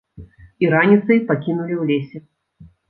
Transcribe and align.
І 0.65 0.71
раніцай 0.75 1.21
пакінулі 1.31 1.75
ў 1.81 1.89
лесе. 1.95 2.19